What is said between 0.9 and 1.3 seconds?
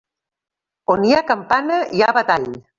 On hi ha